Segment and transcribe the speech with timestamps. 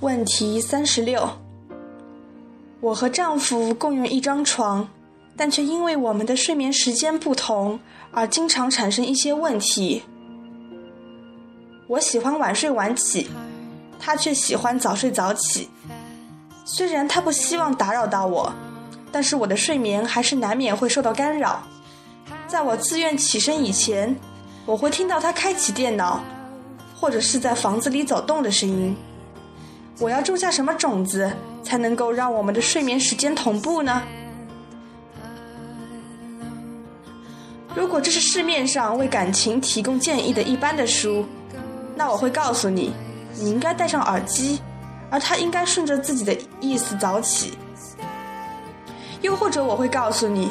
[0.00, 1.26] 问题三十六：
[2.80, 4.86] 我和丈夫共用一张床，
[5.34, 7.80] 但却因为我们的睡眠时间不同
[8.10, 10.02] 而经常产生一些问题。
[11.88, 13.28] 我喜欢晚睡晚起，
[13.98, 15.70] 他却喜欢早睡早起。
[16.66, 18.52] 虽然他不希望打扰到我，
[19.10, 21.62] 但是我的睡眠还是难免会受到干扰。
[22.46, 24.14] 在我自愿起身以前，
[24.66, 26.22] 我会听到他开启电脑，
[27.00, 28.94] 或者是在房子里走动的声音。
[29.98, 31.32] 我要种下什么种子，
[31.62, 34.02] 才能够让我们的睡眠时间同步呢？
[37.74, 41.24] 如果这是市面上为感情提供建议的一般的书，
[41.94, 42.92] 那我会告诉你，
[43.34, 44.60] 你应该戴上耳机，
[45.10, 47.56] 而他应该顺着自己的意思早起。
[49.22, 50.50] 又或者我会告诉你，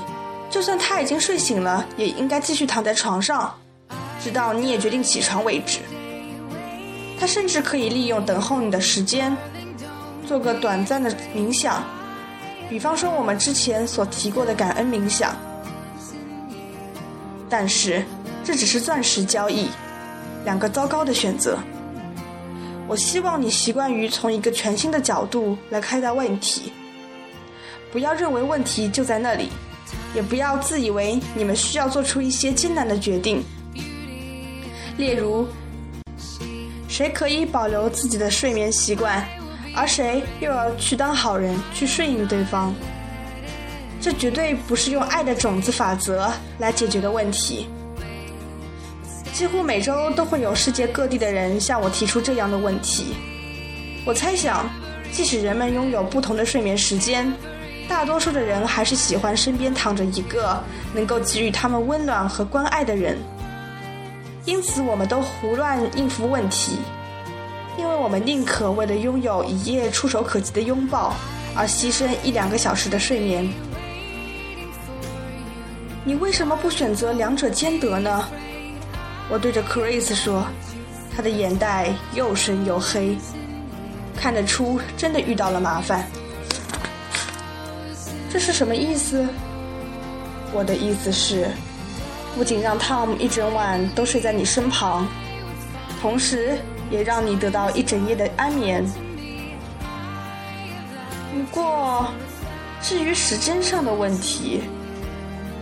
[0.49, 3.53] 就算他已经睡醒了，也应该继续躺在床上，
[4.19, 5.79] 直到你也决定起床为止。
[7.17, 9.35] 他甚至可以利用等候你的时间，
[10.27, 11.83] 做个短暂的冥想，
[12.69, 15.35] 比方说我们之前所提过的感恩冥想。
[17.49, 18.03] 但是
[18.43, 19.69] 这只是钻石交易，
[20.43, 21.57] 两个糟糕的选择。
[22.87, 26.71] 我希望你习惯于从一个全新的角度来看待问题，
[27.91, 29.49] 不要认为问题就在那里，
[30.13, 33.43] 也不要自以为你们需要做出一些艰难的决定，
[34.97, 35.47] 例如。
[36.97, 39.21] 谁可以保留自己的睡眠习惯，
[39.75, 42.73] 而谁又要去当好人去顺应对方？
[43.99, 47.67] 这绝对不是用爱的种子法则来解决的问题。
[49.33, 53.07] 几乎每周都会有世界各地的人向我提出这样的问题。
[54.05, 54.65] 我猜想，
[55.11, 57.29] 即使人们拥有不同的睡眠时间，
[57.89, 63.17] 大多数的人还是喜欢身边躺着一个能够给予他们温暖和关爱的人。
[64.45, 66.77] 因此，我们都胡乱应付问题，
[67.79, 71.15] 因为我们宁可为了拥有一夜触手可及的拥抱
[71.55, 73.49] 而牺牲一两个小时的睡眠。
[76.03, 78.29] 你为什么不选择两者兼得呢？
[79.29, 80.45] 我对着 Chris 说，
[81.15, 83.17] 他的眼袋又深又黑，
[84.15, 86.05] 看得出真的遇到了麻烦。
[88.31, 89.27] 这是什么意思？
[90.53, 91.47] 我的意思是。
[92.35, 95.07] 不仅让 Tom 一整晚都睡在你身旁，
[96.01, 96.59] 同时
[96.91, 98.85] 也让你得到一整夜的安眠。
[101.31, 102.07] 不过，
[102.81, 104.63] 至于时间上的问题，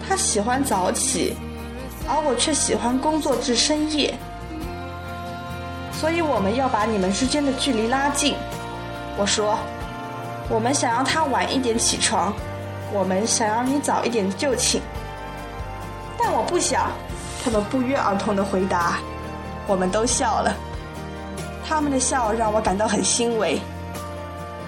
[0.07, 1.35] 他喜欢早起，
[2.07, 4.15] 而我却喜欢工作至深夜，
[5.91, 8.33] 所以我们要把你们之间的距离拉近。
[9.15, 9.59] 我说，
[10.49, 12.33] 我们想要他晚一点起床，
[12.91, 14.81] 我们想要你早一点就寝。
[16.53, 16.91] 不想，
[17.43, 18.99] 他们不约而同的回答。
[19.65, 20.55] 我们都笑了，
[21.67, 23.59] 他们的笑让我感到很欣慰，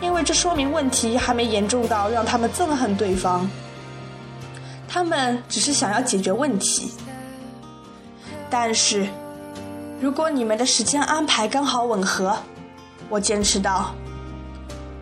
[0.02, 3.48] 因为这说明问题还没严重到让他们憎恨对方。
[4.88, 6.92] 他们只是想要解决问题。
[8.50, 9.08] 但是，
[10.02, 12.36] 如果你们的时间安排刚好吻合，
[13.10, 13.94] 我坚持道，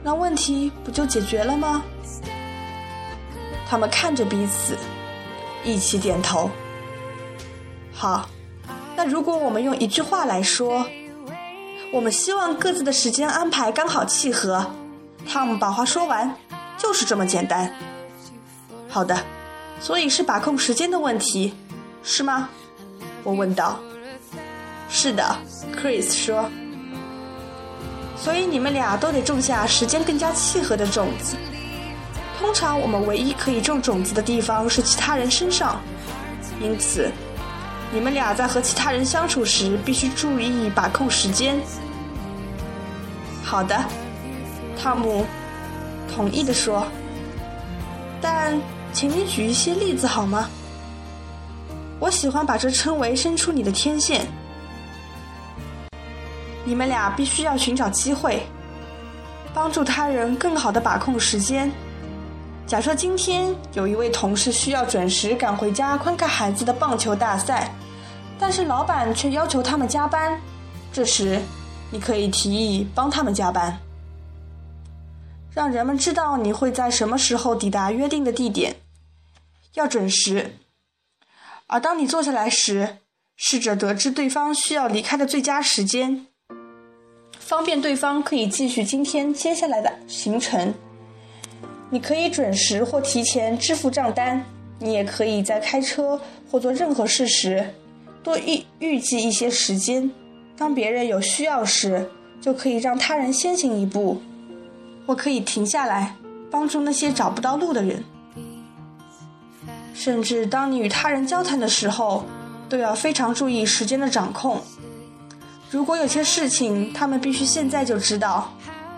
[0.04, 1.82] 那问题不就解决了吗？
[3.70, 4.76] 他们看着彼此。
[5.66, 6.52] 一起点头。
[8.04, 8.28] 好，
[8.98, 10.86] 那如果我们用一句话来说，
[11.90, 14.70] 我们希望各自的时间安排刚好契合。
[15.26, 16.36] 汤姆把话说完，
[16.78, 17.74] 就是这么简单。
[18.90, 19.18] 好的，
[19.80, 21.54] 所以是把控时间的问题，
[22.04, 22.50] 是吗？
[23.24, 23.80] 我问道。
[24.90, 25.24] 是的
[25.74, 26.52] ，Chris 说。
[28.18, 31.38] 所以你们俩都得种下时间更加契合的种子。
[32.38, 35.80] 通常我们唯一可以种种子的地方是其他人身上，
[36.62, 37.10] 因此，
[37.94, 41.60] 你们俩在和其他人相处时必须注意把控时间。
[43.44, 43.80] 好的，
[44.82, 45.24] 汤姆
[46.12, 46.88] 同意的说。
[48.20, 48.60] 但
[48.92, 50.50] 请你举一些例子好吗？
[52.00, 54.26] 我喜欢把这称为伸出你的天线。
[56.66, 58.42] 你们俩必须要寻找机会，
[59.54, 61.72] 帮助他人更好的把控时间。
[62.66, 67.70] 假设今天有一位同事需要准时赶回家观看孩子的棒球大赛，
[68.40, 70.40] 但是老板却要求他们加班，
[70.92, 71.40] 这时
[71.92, 73.78] 你可以提议帮他们加班，
[75.54, 78.78] 让人们知道你会在什么时候抵达约定的地点，
[79.74, 80.56] 要准时。
[81.68, 82.98] 而当你坐下来时，
[83.36, 86.28] 试着得知对方需要离开的最佳时间，
[87.38, 90.74] 方便对方可以继续今天接下来的行程。
[91.94, 94.44] 你可以准时或提前支付账单，
[94.80, 96.20] 你也可以在开车
[96.50, 97.64] 或做任何事时
[98.24, 100.10] 多预预计一些时间。
[100.58, 102.10] 当别人有需要时，
[102.42, 104.20] 就可以让他人先行一步，
[105.06, 106.16] 我可以停下来
[106.50, 108.04] 帮助那些找不到路的人。
[109.94, 112.26] 甚至当你与他人交谈的时候，
[112.68, 114.60] 都要非常注意时间的掌控。
[115.70, 118.52] 如果有些事情他们必须现在就知道，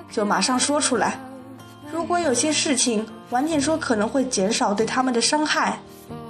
[0.09, 1.19] 就马上说出来；
[1.91, 5.79] 如果有些事情晚点说可能会减少对他们的伤害，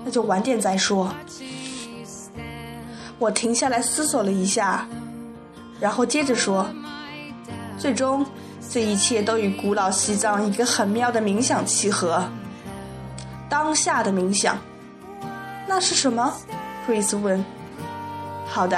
[0.03, 1.13] 那就晚点再说。
[3.17, 4.87] 我停下来思索了一下，
[5.79, 6.67] 然后接着说
[7.79, 8.25] ：“最终，
[8.69, 12.23] 这一切都与古老西藏一个很妙的冥想契合。
[13.49, 14.57] 当下的冥想，
[15.67, 16.33] 那是什么
[16.85, 17.43] ？”Chris 问。
[18.45, 18.77] “好的。”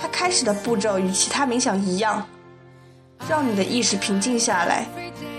[0.00, 2.26] 他开始的步骤与其他冥想一样，
[3.28, 4.86] 让你的意识平静下来。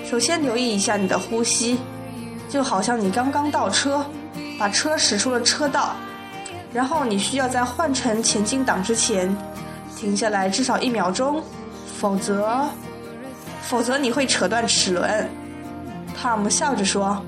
[0.09, 1.79] 首先留意一下你的呼吸，
[2.47, 4.05] 就好像你刚刚倒车，
[4.59, 5.95] 把车驶出了车道。
[6.71, 9.33] 然后你需要在换成前进档之前
[9.95, 11.41] 停下来至少一秒钟，
[11.99, 12.65] 否则，
[13.61, 15.29] 否则你会扯断齿轮。
[16.15, 17.19] 汤姆笑着说：“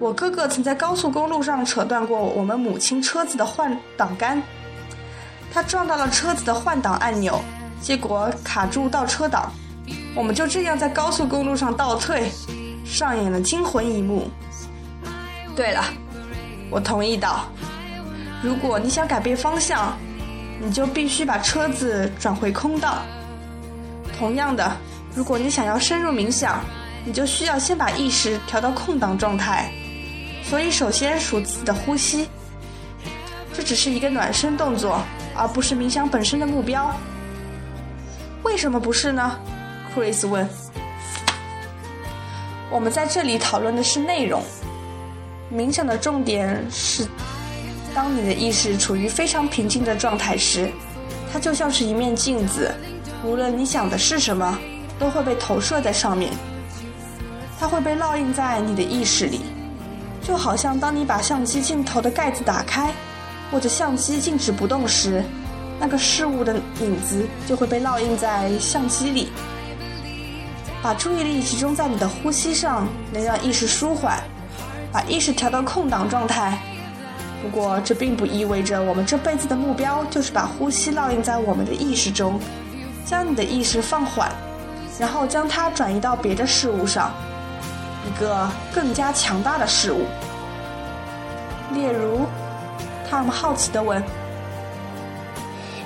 [0.00, 4.42] 我哥哥曾在高速公路上扯断过我们母亲车子的换挡杆，
[5.52, 7.40] 他撞到了车子的换挡按钮，
[7.80, 9.52] 结果卡住倒车档，
[10.16, 12.32] 我们就这样在高速公路上倒退，
[12.84, 14.28] 上演了惊魂一幕。”
[15.54, 15.84] 对了，
[16.70, 17.44] 我同意道。
[18.42, 19.96] 如果你想改变方向，
[20.60, 23.02] 你就必须把车子转回空道。
[24.18, 24.76] 同样的，
[25.14, 26.60] 如果你想要深入冥想，
[27.04, 29.70] 你就需要先把意识调到空档状态。
[30.42, 32.28] 所以，首先数自己的呼吸。
[33.52, 35.00] 这只是一个暖身动作，
[35.34, 36.94] 而不是冥想本身的目标。
[38.42, 39.38] 为什么不是呢
[39.96, 40.46] ？Chris 问。
[42.70, 44.42] 我们在这里讨论的是内容，
[45.50, 47.06] 冥想的重点是。
[47.94, 50.70] 当你的意识处于非常平静的状态时，
[51.32, 52.74] 它就像是一面镜子，
[53.24, 54.58] 无论你想的是什么，
[54.98, 56.30] 都会被投射在上面。
[57.58, 59.40] 它会被烙印在你的意识里，
[60.22, 62.92] 就好像当你把相机镜头的盖子打开，
[63.50, 65.24] 或者相机静止不动时，
[65.80, 69.28] 那个事物的影子就会被烙印在相机里。
[70.86, 74.22] 把注意力集中在你的呼吸上，能让意识舒缓，
[74.92, 76.56] 把意识调到空档状态。
[77.42, 82.38] 不过，这并不意味着我们这辈子的目标就是把呼吸烙印在我们的意识中，
[83.04, 84.30] 将你的意识放缓，
[84.96, 87.10] 然后将它转移到别的事物上，
[88.06, 90.04] 一个更加强大的事物。
[91.74, 92.26] 例如，
[93.10, 94.00] 汤姆好奇地问：“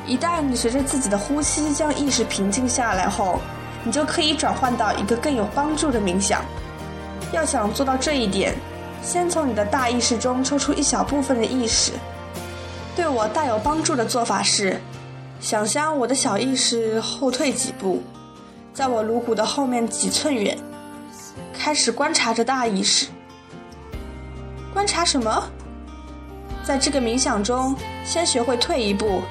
[0.07, 3.41] 一旦你随着自己的呼吸将意识平静下来后，
[3.85, 6.45] 你就可以转换到一个更有帮助的冥想。
[7.33, 8.55] 要想做到这一点。”
[9.03, 11.93] 先从你的大意识中抽出一小部分的意识。
[12.95, 14.79] 对我大有帮助的做法是，
[15.41, 18.03] 想象我的小意识后退几步，
[18.75, 20.59] 在我颅骨的后面几寸远，
[21.59, 23.07] 开始观察着大意识。
[24.75, 25.45] 观察什么？
[26.63, 27.75] 在这个冥想中，
[28.05, 29.23] 先学会退一步，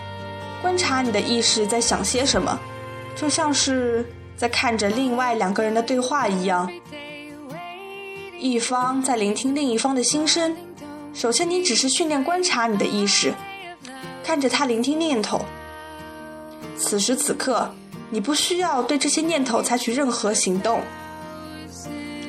[0.63, 2.59] 观察你的意识在想些什么，
[3.15, 4.03] 就像是
[4.39, 6.71] 在看着另外两个人的对话一样。
[8.39, 10.55] 一方在聆听另一方的心声。
[11.13, 13.33] 首先，你只是训练观察你的意识，
[14.23, 15.41] 看着他聆听念头。
[16.77, 17.69] 此时此刻，
[18.09, 20.79] 你不需要对这些念头采取任何行动，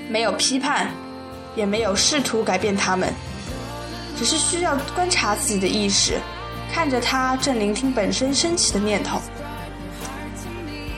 [0.08, 0.90] 没有批判，
[1.54, 3.14] 也没有试图改变他们，
[4.18, 6.18] 只是需要观察自己的意识，
[6.72, 9.20] 看着他正聆听本身升起的念头。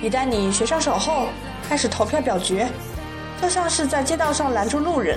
[0.02, 1.28] 一旦你学上手后，
[1.68, 2.68] 开始投票表决。
[3.40, 5.16] 就像是在街道上拦住路人，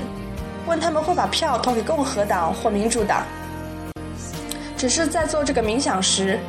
[0.68, 3.24] 问他们会把票投给共和党或民主党。
[4.78, 6.40] 只是在做这个冥想时，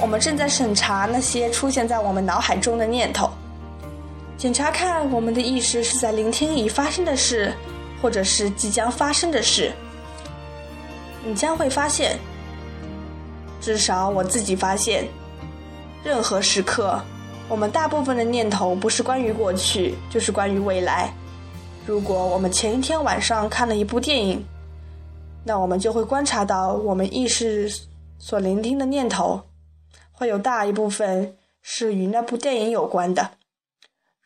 [0.00, 3.30] 我们正在审查那些出现在我们脑海中的念头，
[4.36, 7.52] 检查看我们的意识是在聆听已发生的事，
[8.02, 9.72] 或者是即将发生的事。
[11.24, 12.18] 你将会发现，
[13.60, 15.06] 至少我自己发现，
[16.02, 17.00] 任何时刻。
[17.48, 21.12] 我们大部分的念头不是关于过去，就是关于未来。
[21.86, 24.44] 如果我们前一天晚上看了一部电影，
[25.44, 27.72] 那我们就会观察到我们意识
[28.18, 29.40] 所聆听的念头，
[30.10, 33.30] 会有大一部分是与那部电影有关的。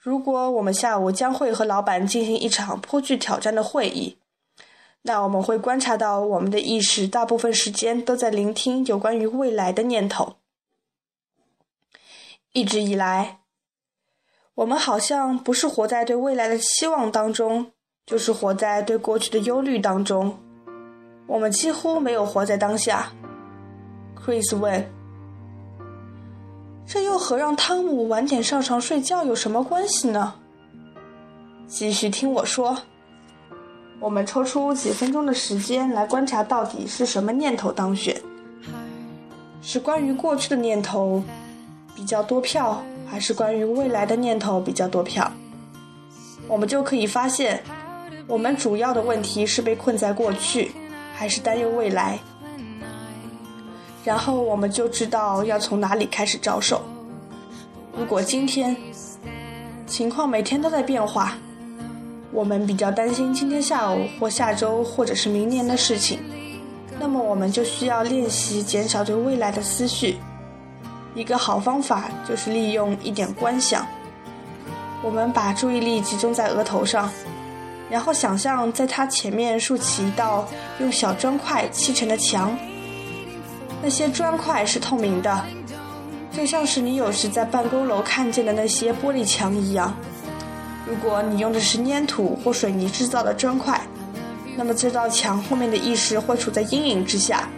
[0.00, 4.16] 如果我们下午将会和老板进行一场颇具挑战的会议，
[5.02, 10.36] 那我们会观察到我们的意识大部分时间都在聆听有关于未来的念头。
[12.52, 13.38] 一直以来，
[14.56, 17.70] 我们好像不是活在对未来的期望当中，
[18.04, 20.36] 就是活在对过去的忧虑当中。
[21.28, 23.12] 我们几乎没有活在当下。
[24.18, 24.90] Chris 问
[26.84, 30.34] ：“这又和让汤姆晚点上床睡觉有什么关系呢？
[31.68, 32.76] 继续听我说。
[34.00, 38.20] 我们抽出几分钟的时间来观察，到底是什么念头当选？
[39.62, 41.22] 是关于过去的念头
[42.00, 45.30] 比较多票，还是关于未来的念头比较多票？
[46.48, 47.62] 我们就可以发现，
[48.26, 50.72] 我们主要的问题是被困在过去，
[51.14, 52.18] 还是担忧未来？
[54.02, 56.80] 然后我们就知道要从哪里开始着手。
[57.94, 58.74] 如果今天
[59.86, 61.36] 情况每天都在变化，
[62.32, 66.18] 我们比较担心今天下午或下周或者是明年的事情，
[66.98, 70.16] 那么我们就需要练习减少对未来的思绪。
[71.14, 73.86] 一个好方法就是利用一点观想。
[75.02, 77.10] 我们把注意力集中在额头上，
[77.88, 80.46] 然后想象在它前面竖起一道
[80.78, 82.56] 用小砖块砌成的墙。
[83.82, 85.44] 那些砖块是透明的，
[86.30, 89.96] 就像是你有时在办公楼看见的那些玻璃墙一样。
[90.86, 93.80] 如果你用的是粘土或水泥制造的砖块，
[94.56, 97.48] 那么这道墙后面的意识会处在阴影之下，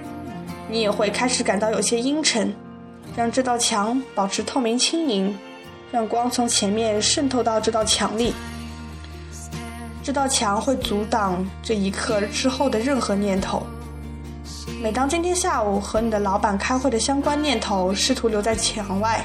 [0.71, 2.54] 你也会开始感到有些阴沉。
[3.16, 5.37] 让这道墙保持透明轻盈，
[5.90, 8.35] 让光从前面渗透到这道墙里。
[10.02, 13.64] 这道墙会阻挡这一刻之后的任何念头。
[14.83, 19.25] 每当今天下午和你的老板开会的相关念头试图留在墙外，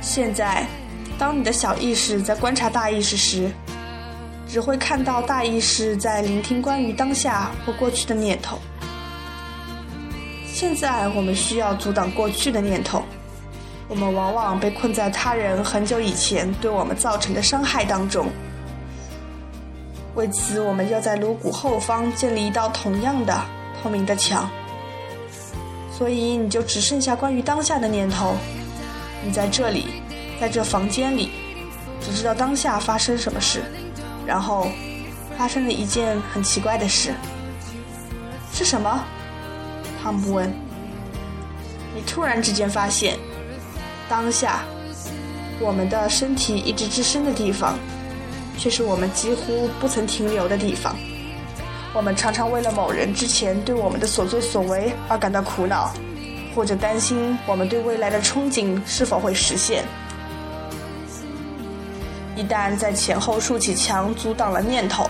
[0.00, 0.66] 现在。
[1.16, 3.48] 当你的小意识在观察大意识时，
[4.48, 8.58] 只会看到大意识在聆听关于当下或过去的念头。
[10.54, 13.02] 现在我们需要阻挡过去的念头，
[13.88, 18.28] 我们往往被困在他人很久以前对我们造成的伤害当中。
[20.14, 23.36] 为此，我们要在颅骨后方建立一道同样的
[23.82, 24.48] 透明的墙。
[25.90, 28.36] 所以，你就只剩下关于当下的念头。
[29.24, 29.86] 你在这里。
[30.40, 31.30] 在这房间里，
[32.00, 33.62] 只知道当下发生什么事，
[34.24, 34.68] 然后
[35.36, 37.12] 发生了一件很奇怪的事。
[38.52, 39.04] 是什么？
[40.04, 40.52] 汤姆问。
[41.94, 43.16] 你突然之间发现，
[44.06, 44.60] 当下
[45.58, 47.78] 我们的身体一直置身的地方，
[48.58, 50.94] 却是我们几乎不曾停留的地方。
[51.94, 55.90] 我们常常为了某人之前对我们的所作所为而感到苦恼，
[56.54, 59.84] 或者担心我们对未来的憧憬是否会实现。
[62.36, 65.08] 一旦在前后竖起墙阻挡了念头，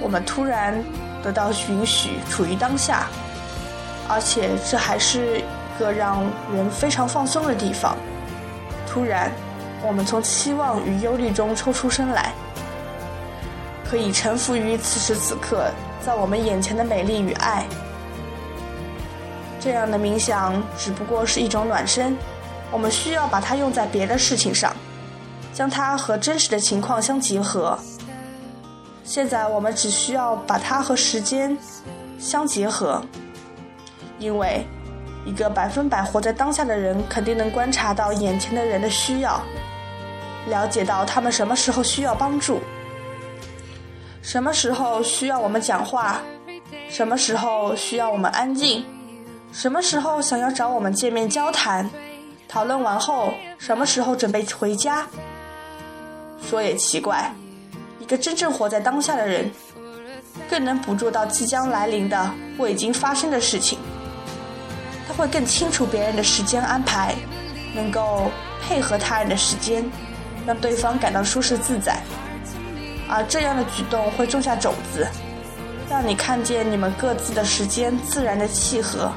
[0.00, 0.82] 我们突然
[1.22, 3.08] 得到允许处于当下，
[4.08, 6.22] 而且这还是一个让
[6.54, 7.96] 人非常放松的地方。
[8.86, 9.30] 突然，
[9.82, 12.32] 我们从期望与忧虑中抽出身来，
[13.84, 15.70] 可以臣服于此时此刻
[16.04, 17.66] 在我们眼前的美丽与爱。
[19.60, 22.16] 这样的冥想只不过是一种暖身，
[22.70, 24.72] 我们需要把它用在别的事情上。
[25.52, 27.78] 将它和真实的情况相结合。
[29.04, 31.56] 现在我们只需要把它和时间
[32.18, 33.02] 相结合，
[34.18, 34.66] 因为
[35.24, 39.42] 一个百分百活在当下的人肯定能观察到眼前的人的需要，
[40.48, 42.60] 了解到他们什么时候需要帮助，
[44.22, 46.20] 什么时候需要我们讲话，
[46.88, 48.84] 什么时候需要我们安静，
[49.52, 51.90] 什么时候想要找我们见面交谈，
[52.48, 55.06] 讨论完后什么时候准备回家。
[56.48, 57.32] 说也奇怪，
[57.98, 59.50] 一个真正活在当下的人，
[60.48, 63.78] 更能捕捉到即将来临的或已经发生的事情。
[65.16, 67.14] 会更清楚别人的时间安排，
[67.74, 68.30] 能够
[68.62, 69.84] 配合他人的时间，
[70.46, 71.98] 让对方感到舒适自在。
[73.08, 75.06] 而这样的举动会种下种子，
[75.88, 79.12] 让你看见你们各自的时间自然的契合，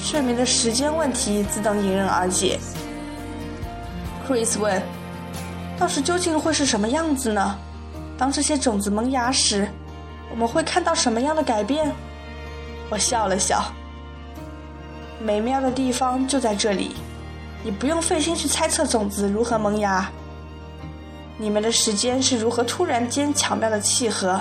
[0.00, 2.58] 睡眠的时间问题自动迎刃而解。
[4.26, 4.82] Chris 问。
[5.78, 7.56] 到时究竟会是什么样子呢？
[8.18, 9.68] 当这些种子萌芽时，
[10.28, 11.94] 我们会看到什么样的改变？
[12.90, 13.62] 我笑了笑。
[15.20, 16.94] 美妙的地方就在这里，
[17.64, 20.10] 你不用费心去猜测种子如何萌芽。
[21.36, 24.40] 你们的时间是如何突然间巧妙的契合？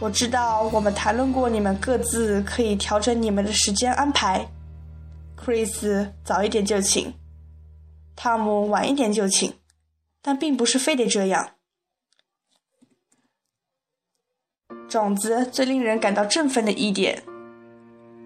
[0.00, 4.46] 我知道我们谈论过，你们各自可以调整你们的时间安排。
[5.42, 7.14] Chris 早一点就请。
[8.16, 9.52] 汤姆晚一点就请，
[10.22, 11.50] 但并不是非得这样。
[14.88, 17.22] 种子最令人感到振奋的一点，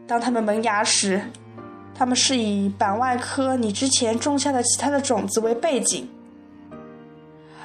[0.09, 1.23] 当它们萌芽时，
[1.95, 6.09] 它们是以板外科你之前种下的其他的种子为背景，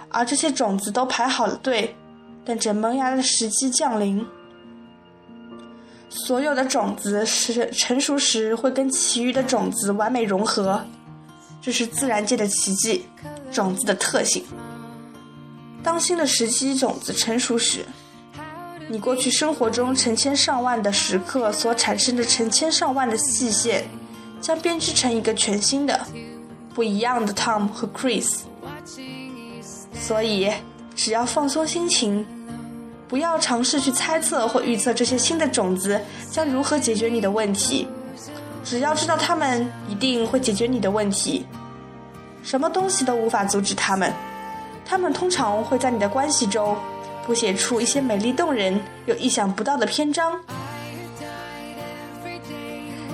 [0.09, 1.95] 而这些种子都排好了队，
[2.43, 4.23] 等着萌芽的时机降临。
[6.09, 10.85] 所有的种子是成熟时会跟其余的种子完美融合，
[11.61, 13.05] 这是自然界的奇迹，
[13.51, 14.43] 种子的特性。
[15.81, 17.85] 当新的时机种子成熟时，
[18.93, 23.83] 你过去生活中成千上万的时刻所产生的成千上万的细线，
[24.39, 25.99] 将编织成一个全新的、
[26.75, 28.41] 不一样的 Tom 和 Chris。
[29.99, 30.53] 所以，
[30.95, 32.23] 只要放松心情。
[33.07, 35.99] 不要尝试去猜测或预测这些新的种子
[36.31, 37.87] 将如何解决你的问题，
[38.63, 41.47] 只要知道它们一定会解决你的问题。
[42.43, 44.13] 什么东西都无法阻止它们，
[44.85, 46.75] 它们通常会在你的关系中
[47.25, 50.39] 谱写出一些美丽动人又意想不到的篇章。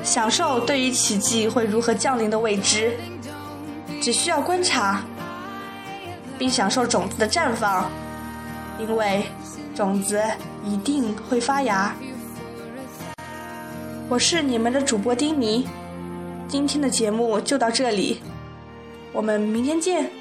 [0.04, 2.98] 享受对于奇迹会如何降临的未知，
[4.02, 5.04] 只需要观察，
[6.38, 7.90] 并享受种子的绽放，
[8.80, 9.24] 因为。
[9.76, 10.22] 种子
[10.66, 11.96] 一定会发芽。
[14.10, 15.66] 我是你们的主播丁尼，
[16.50, 18.20] 今天的节目就到这里，
[19.14, 20.12] 我们明天见。